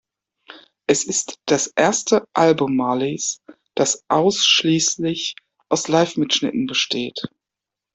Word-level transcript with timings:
Es 0.87 1.03
ist 1.03 1.37
das 1.45 1.67
erste 1.75 2.25
Album 2.33 2.75
Marleys, 2.75 3.43
das 3.75 4.01
ausschließlich 4.09 5.35
aus 5.69 5.89
Livemitschnitten 5.89 6.65
besteht. 6.65 7.21